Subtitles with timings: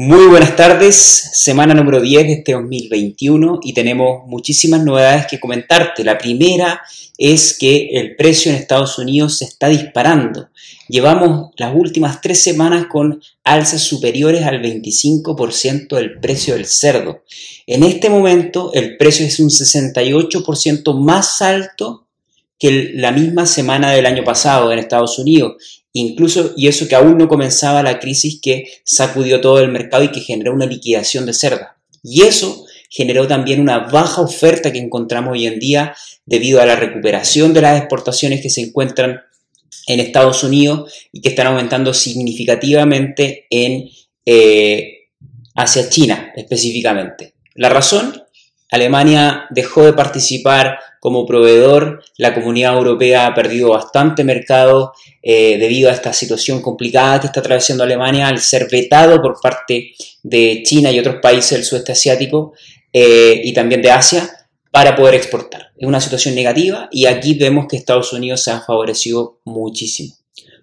[0.00, 0.96] Muy buenas tardes,
[1.32, 6.04] semana número 10 de este 2021 y tenemos muchísimas novedades que comentarte.
[6.04, 6.82] La primera
[7.18, 10.50] es que el precio en Estados Unidos se está disparando.
[10.86, 17.24] Llevamos las últimas tres semanas con alzas superiores al 25% del precio del cerdo.
[17.66, 22.06] En este momento el precio es un 68% más alto
[22.56, 25.82] que la misma semana del año pasado en Estados Unidos.
[26.00, 30.12] Incluso, y eso que aún no comenzaba la crisis que sacudió todo el mercado y
[30.12, 31.76] que generó una liquidación de cerda.
[32.04, 36.76] Y eso generó también una baja oferta que encontramos hoy en día debido a la
[36.76, 39.22] recuperación de las exportaciones que se encuentran
[39.88, 43.88] en Estados Unidos y que están aumentando significativamente en,
[44.24, 45.08] eh,
[45.56, 47.34] hacia China específicamente.
[47.56, 48.22] La razón,
[48.70, 55.88] Alemania dejó de participar como proveedor, la comunidad europea ha perdido bastante mercado eh, debido
[55.88, 59.92] a esta situación complicada que está atravesando Alemania al ser vetado por parte
[60.22, 62.52] de China y otros países del sudeste asiático
[62.92, 64.28] eh, y también de Asia
[64.70, 65.72] para poder exportar.
[65.76, 70.14] Es una situación negativa y aquí vemos que Estados Unidos se ha favorecido muchísimo.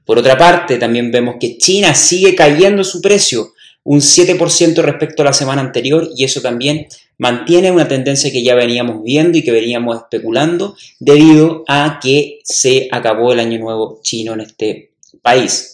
[0.06, 3.54] Por otra parte, también vemos que China sigue cayendo su precio
[3.86, 8.56] un 7% respecto a la semana anterior y eso también mantiene una tendencia que ya
[8.56, 14.34] veníamos viendo y que veníamos especulando debido a que se acabó el año nuevo chino
[14.34, 14.92] en este
[15.22, 15.72] país.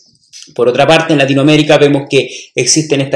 [0.54, 3.10] Por otra parte, en Latinoamérica vemos que existen eh,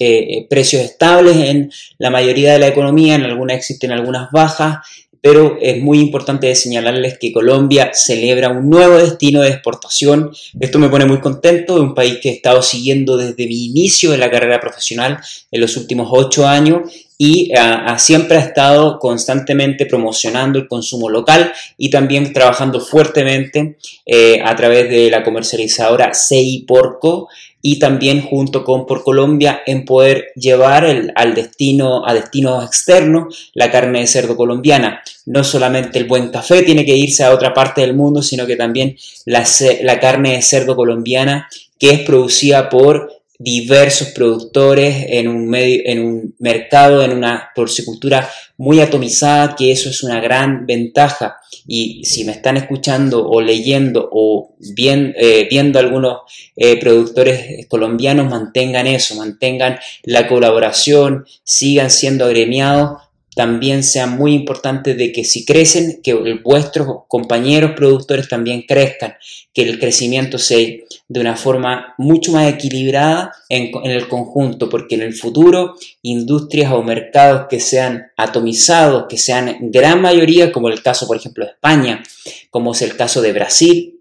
[0.00, 4.78] eh, precios estables en la mayoría de la economía, en algunas existen algunas bajas,
[5.20, 10.30] pero es muy importante señalarles que Colombia celebra un nuevo destino de exportación.
[10.60, 14.10] Esto me pone muy contento, de un país que he estado siguiendo desde mi inicio
[14.10, 15.18] de la carrera profesional
[15.50, 21.52] en los últimos ocho años y uh, siempre ha estado constantemente promocionando el consumo local
[21.76, 27.28] y también trabajando fuertemente eh, a través de la comercializadora CI Porco
[27.60, 33.50] y también junto con Por Colombia en poder llevar el, al destino, a destinos externos
[33.52, 35.02] la carne de cerdo colombiana.
[35.26, 38.54] No solamente el buen café tiene que irse a otra parte del mundo, sino que
[38.54, 39.44] también la,
[39.82, 41.48] la carne de cerdo colombiana
[41.80, 48.28] que es producida por diversos productores en un, medio, en un mercado, en una porcicultura
[48.56, 51.36] muy atomizada, que eso es una gran ventaja.
[51.66, 56.18] Y si me están escuchando o leyendo o bien, eh, viendo algunos
[56.56, 63.07] eh, productores colombianos, mantengan eso, mantengan la colaboración, sigan siendo agremiados
[63.38, 69.14] también sean muy importantes de que si crecen, que vuestros compañeros productores también crezcan,
[69.54, 70.66] que el crecimiento sea
[71.06, 76.82] de una forma mucho más equilibrada en, el conjunto, porque en el futuro industrias o
[76.82, 81.52] mercados que sean atomizados, que sean en gran mayoría, como el caso por ejemplo de
[81.52, 82.02] España,
[82.50, 83.97] como es el caso de Brasil,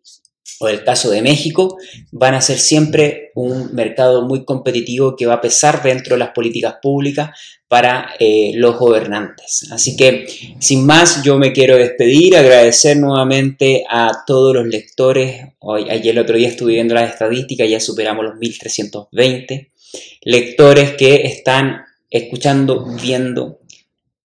[0.60, 1.78] o el caso de México,
[2.12, 6.30] van a ser siempre un mercado muy competitivo que va a pesar dentro de las
[6.30, 7.30] políticas públicas
[7.68, 9.68] para eh, los gobernantes.
[9.72, 10.26] Así que,
[10.60, 15.42] sin más, yo me quiero despedir, agradecer nuevamente a todos los lectores.
[15.60, 19.72] Hoy, ayer el otro día estuve viendo las estadísticas, ya superamos los 1320
[20.22, 23.60] lectores que están escuchando, viendo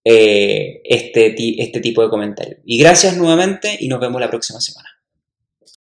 [0.05, 2.59] eh, este, este tipo de comentarios.
[2.65, 4.88] Y gracias nuevamente y nos vemos la próxima semana.